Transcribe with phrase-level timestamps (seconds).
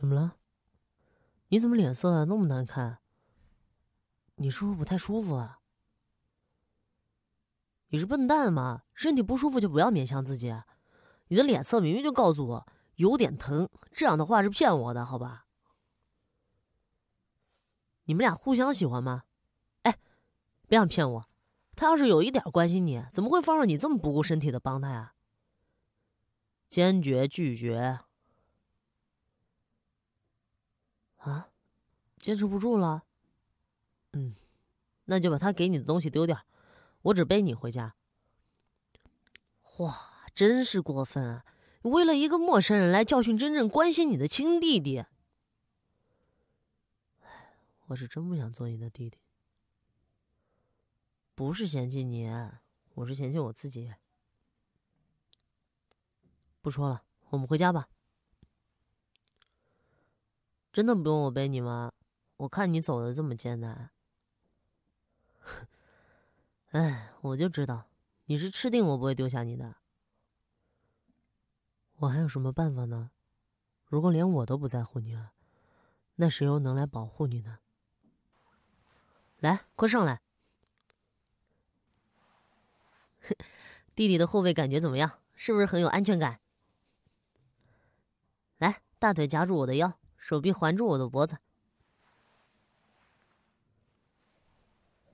[0.00, 0.38] 怎么了？
[1.48, 3.00] 你怎么脸色那么难看？
[4.36, 5.60] 你是不是不太舒服啊？
[7.88, 8.84] 你是笨蛋吗？
[8.94, 10.54] 身体不舒服就不要勉强自己。
[11.28, 15.44] 你的脸色明明就告诉我有点疼，这样的话是骗我的，好吧？
[18.04, 19.24] 你们俩互相喜欢吗？
[19.82, 19.98] 哎，
[20.66, 21.28] 别想骗我！
[21.76, 25.12] 他要是有一点关心你，怎么会放着你这么不顾身体的帮他呀？
[26.70, 28.00] 坚决拒绝！
[31.20, 31.50] 啊，
[32.18, 33.04] 坚持不住了。
[34.12, 34.34] 嗯，
[35.06, 36.44] 那就把他给你的东西丢掉。
[37.02, 37.94] 我只背你回家。
[39.78, 41.44] 哇，真是过分啊！
[41.82, 45.06] 为了一个陌生人来教训真正关心你的亲弟弟。
[47.86, 49.18] 我是真不想做你的弟弟，
[51.34, 52.30] 不是嫌弃你，
[52.94, 53.94] 我是嫌弃我自己。
[56.60, 57.88] 不说了，我们回家吧。
[60.72, 61.92] 真的不用我背你吗？
[62.36, 63.90] 我看你走的这么艰难。
[66.70, 67.88] 哎，我就知道，
[68.26, 69.76] 你是吃定我不会丢下你的。
[71.96, 73.10] 我还有什么办法呢？
[73.86, 75.32] 如果连我都不在乎你了，
[76.14, 77.58] 那谁又能来保护你呢？
[79.38, 80.22] 来，快上来！
[83.94, 85.18] 弟弟的后背感觉怎么样？
[85.34, 86.40] 是不是很有安全感？
[88.58, 89.98] 来，大腿夹住我的腰，
[90.30, 91.38] 手臂环住我的脖子。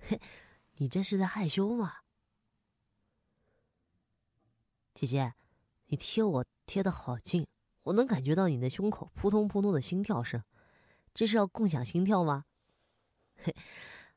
[0.00, 0.20] 嘿。
[0.76, 2.00] 你这是在害羞吗，
[4.92, 5.32] 姐姐？
[5.86, 7.46] 你贴我贴的好近，
[7.84, 10.44] 我能感觉到你的胸口扑通扑通的心跳声，
[11.14, 12.44] 这是要共享心跳吗？
[13.42, 13.56] 嘿，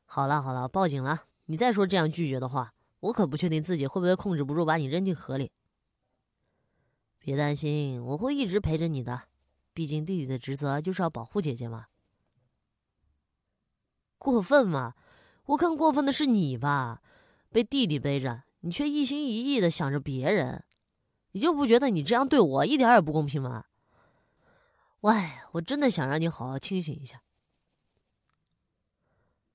[0.04, 1.24] 好了好了，报警了！
[1.46, 5.54] 你再说这样拒绝的话，我可不确定自己会不会控制不住把你扔进河里。
[7.18, 9.30] 别担心，我会一直陪着你的，
[9.82, 11.88] 毕竟弟弟的职责就是要保护姐姐嘛。
[14.20, 14.94] 过分吗？
[15.46, 17.02] 我看过分的是你吧，
[17.50, 20.64] 被弟弟背着，你却一心一意的想着别人，
[21.32, 23.66] 你就不觉得你这样对我一点也不公平吗？
[25.00, 27.24] 喂，我真的想让你好好清醒一下。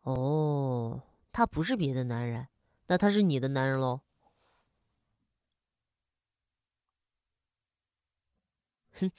[0.03, 2.49] 哦，他不是别的男人，
[2.89, 4.01] 那他是你的男人喽？
[8.95, 9.13] 哼，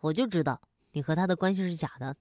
[0.00, 0.60] 我就知道
[0.92, 2.16] 你和他的关系是假的。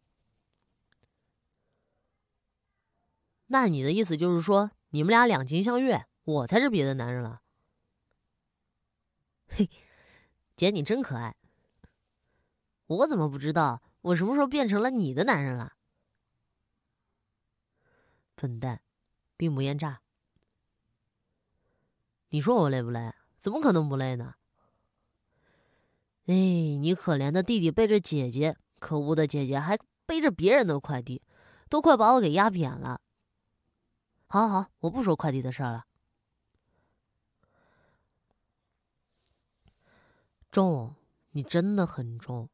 [3.48, 7.42] 那你的意思就是说，你们俩两情相悦，我才是别的男人了？
[9.48, 9.70] 嘿，
[10.56, 11.36] 姐，你真可爱。
[12.88, 13.82] 我怎么不知道？
[14.02, 15.74] 我什么时候变成了你的男人了？
[18.36, 18.82] 笨蛋，
[19.36, 20.02] 兵不厌诈。
[22.30, 23.14] 你说我累不累？
[23.40, 24.36] 怎么可能不累呢？
[26.28, 31.22] 哎，你可怜的弟弟背着姐姐，可恶的姐姐还背着别人的快递，
[31.70, 33.02] 都快把我给压扁了。
[34.28, 35.86] 好好，我不说快递的事了。
[40.52, 40.96] 重，
[41.32, 42.50] 你真的很重，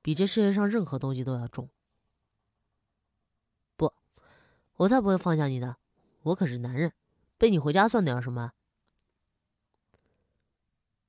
[0.00, 1.68] 比这世界上任何东西都要重。
[3.76, 3.92] 不，
[4.76, 5.78] 我才不会放下你的，
[6.22, 6.92] 我可是男人，
[7.38, 8.52] 背你回家算点什么？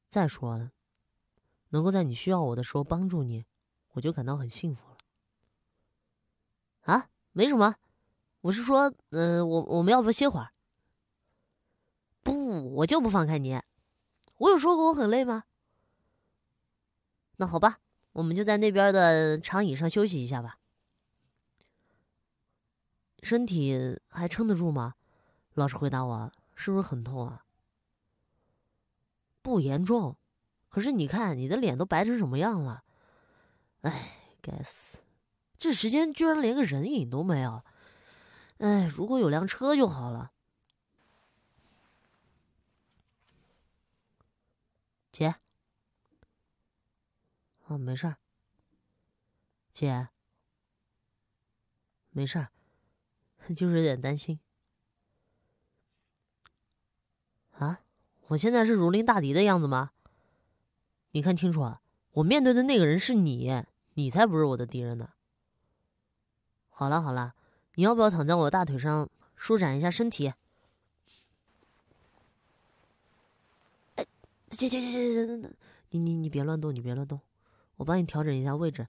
[0.10, 0.72] 再说了，
[1.70, 3.46] 能够在你需要我的时候帮助你，
[3.94, 4.98] 我就感到很幸福了。
[6.82, 7.76] 啊，没什么。
[8.42, 10.52] 我是说，嗯，我我们要不歇会儿？
[12.24, 13.62] 不，我就不放开你。
[14.38, 15.46] 我有说过我很累吗？
[17.38, 17.80] 那好吧，
[18.14, 20.60] 我们就在那边的长椅上休息一下吧。
[23.22, 24.94] 身体还撑得住吗？
[25.56, 27.46] 老实回答我，是不是很痛啊？
[29.42, 30.18] 不严重，
[30.76, 32.84] 可是你看你的脸都白成什么样了？
[33.84, 34.98] 哎，该死，
[35.58, 37.64] 这时间居然连个人影都没有。
[38.58, 40.34] 哎，如果有辆车就好了。
[45.14, 45.36] 姐，
[47.68, 48.18] 啊，没事儿。
[49.72, 50.10] 姐，
[52.10, 52.52] 没事儿，
[53.56, 54.42] 就是有点担心。
[57.52, 57.80] 啊，
[58.28, 59.92] 我现在是如临大敌的样子吗？
[61.16, 61.82] 你看清楚啊，
[62.12, 63.64] 我面对的那个人是你，
[63.94, 65.12] 你才不是我的敌人呢。
[66.70, 67.36] 好了好了。
[67.76, 70.34] 你要不要躺在我的大腿上舒展一下身体？
[73.96, 74.06] 哎，
[74.50, 75.50] 姐姐姐姐姐，
[75.92, 77.22] 你你你别乱动，你别乱动，
[77.78, 78.86] 我帮你调整一下位置。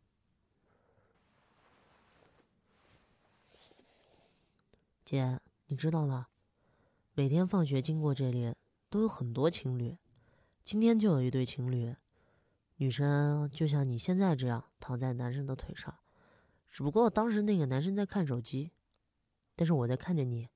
[5.04, 6.26] 姐，你知道吗？
[7.14, 8.52] 每天放学经过这里
[8.90, 9.96] 都有很多情侣，
[10.64, 11.94] 今天就有一对情侣，
[12.76, 15.98] 女生就像你现在这样躺在男生的腿上，
[16.70, 18.72] 只不过当时那个男生在看手机，
[19.54, 20.48] 但是我在看着你，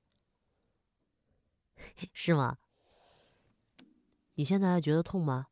[2.13, 2.57] 是吗？
[4.35, 5.47] 你现在还觉得痛吗？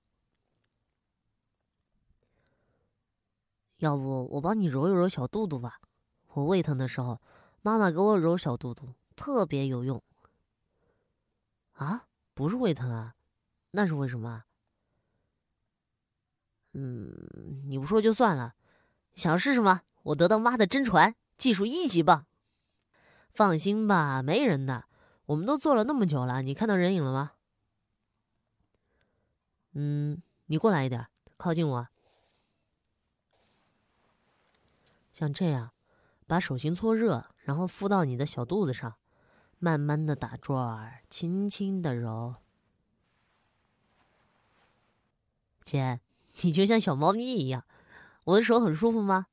[3.77, 5.79] 要不我帮你揉一揉小肚肚吧？
[6.33, 7.21] 我胃疼的时候，
[7.61, 10.03] 妈妈给我揉小肚肚，特别有用。
[11.73, 13.15] 啊，不是胃疼啊，
[13.71, 14.43] 那是为什么？
[16.73, 18.55] 嗯，你不说就算了。
[19.15, 19.81] 想试试吗？
[20.03, 22.25] 我得到妈的真传，技术一级棒。
[23.31, 24.85] 放心吧，没人的。
[25.25, 27.33] 我们都做了那么久了，你看到人影了吗？
[29.73, 31.07] 嗯，你过来一点，
[31.37, 31.87] 靠近我。
[35.13, 35.71] 像这样，
[36.25, 38.95] 把手心搓热，然后敷到你的小肚子上，
[39.59, 42.35] 慢慢的打转，轻轻的揉。
[45.63, 45.99] 姐，
[46.41, 47.65] 你就像小猫咪一样，
[48.23, 49.27] 我的手很舒服吗？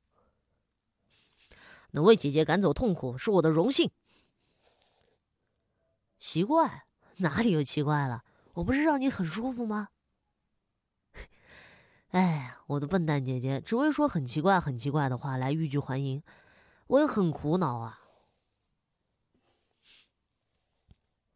[1.91, 3.89] 能为姐姐赶走痛苦是我的荣幸。
[6.17, 6.85] 奇怪，
[7.17, 8.23] 哪里又奇怪了？
[8.55, 9.89] 我不是让你很舒服吗？
[12.09, 16.21] 哎，我的笨蛋姐姐，只会说很奇怪、很奇怪的话来欲拒还迎，
[16.87, 18.01] 我也很苦恼啊。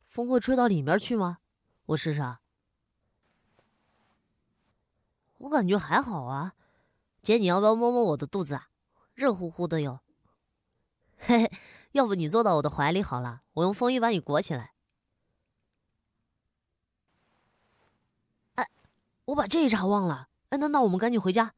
[0.07, 1.37] 风会吹到里面去吗？
[1.85, 2.21] 我试试。
[5.41, 6.53] 我感觉还好啊，
[7.23, 8.67] 姐，你要不要摸摸我的肚子啊？
[9.15, 9.99] 热乎乎的哟。
[11.17, 11.51] 嘿嘿，
[11.93, 14.73] 要不你坐到我的怀里好了，我用风衣把你裹起来。
[18.55, 18.69] 哎，
[19.25, 20.27] 我把这一茬忘了。
[20.49, 21.53] 哎，那那我们赶紧回家，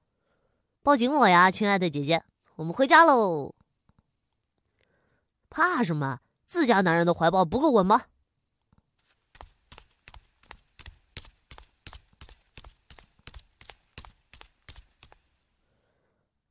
[0.81, 2.23] 抱紧我呀，亲爱的姐姐，
[2.55, 3.53] 我们回家喽。
[5.49, 6.21] 怕什么？
[6.45, 8.03] 自家男人的怀抱不够稳吗？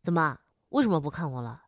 [0.02, 0.40] 怎么？
[0.70, 1.64] 为什么不看我了？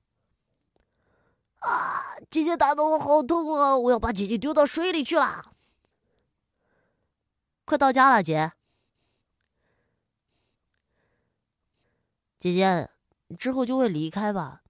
[1.61, 2.17] 啊！
[2.29, 3.79] 姐姐打的我好痛啊！
[3.79, 5.55] 我要把姐姐丢到水里去了。
[7.65, 8.53] 快到家了，姐。
[12.41, 12.91] 姐姐，
[13.39, 14.63] 之后就会离开吧？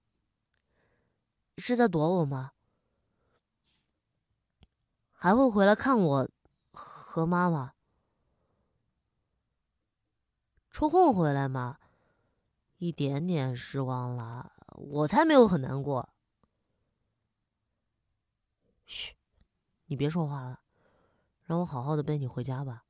[1.56, 2.52] 是在躲我吗？
[5.12, 6.28] 还会回来看我
[6.72, 7.72] 和妈妈？
[10.70, 11.78] 抽空回来吗？
[12.84, 16.06] 一点点失望了，我才没有很难过。
[18.84, 19.14] 嘘，
[19.86, 20.60] 你别说话了，
[21.44, 22.83] 让我好好的背你回家吧。